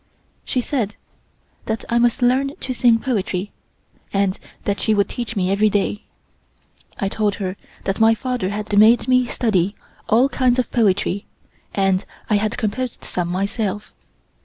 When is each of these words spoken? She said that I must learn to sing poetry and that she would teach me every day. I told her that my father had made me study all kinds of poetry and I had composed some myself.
She 0.43 0.61
said 0.61 0.95
that 1.67 1.85
I 1.87 1.99
must 1.99 2.23
learn 2.23 2.55
to 2.59 2.73
sing 2.73 2.97
poetry 2.97 3.51
and 4.11 4.39
that 4.63 4.79
she 4.79 4.95
would 4.95 5.07
teach 5.07 5.35
me 5.35 5.51
every 5.51 5.69
day. 5.69 6.05
I 6.99 7.07
told 7.07 7.35
her 7.35 7.55
that 7.83 7.99
my 7.99 8.15
father 8.15 8.49
had 8.49 8.75
made 8.75 9.07
me 9.07 9.27
study 9.27 9.75
all 10.09 10.27
kinds 10.27 10.57
of 10.57 10.71
poetry 10.71 11.27
and 11.75 12.03
I 12.31 12.37
had 12.37 12.57
composed 12.57 13.03
some 13.03 13.27
myself. 13.27 13.93